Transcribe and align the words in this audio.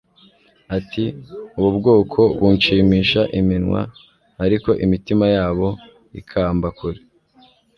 ati: 0.77 1.05
"Ubu 1.57 1.69
bwoko 1.77 2.21
bunshimisha 2.39 3.21
iminwa, 3.39 3.81
ariko 4.45 4.69
imitima 4.85 5.25
yabo 5.35 5.67
ikamba 6.19 6.67
kure. 6.77 6.99